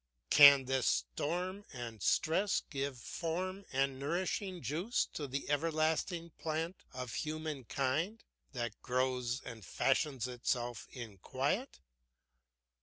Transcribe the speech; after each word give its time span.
Can 0.31 0.65
this 0.65 0.87
storm 1.13 1.63
and 1.71 2.01
stress 2.01 2.61
give 2.71 2.97
form 2.97 3.65
and 3.71 3.99
nourishing 3.99 4.63
juice 4.63 5.05
to 5.13 5.27
the 5.27 5.45
everliving 5.47 6.31
plant 6.39 6.77
of 6.91 7.13
humankind, 7.13 8.23
that 8.51 8.81
grows 8.81 9.41
and 9.43 9.63
fashions 9.63 10.27
itself 10.27 10.87
in 10.89 11.19
quiet? 11.19 11.81